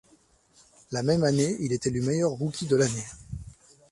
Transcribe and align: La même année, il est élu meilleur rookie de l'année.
La 0.91 1.03
même 1.03 1.23
année, 1.23 1.55
il 1.59 1.73
est 1.73 1.85
élu 1.85 2.01
meilleur 2.01 2.31
rookie 2.31 2.65
de 2.65 2.75
l'année. 2.75 3.05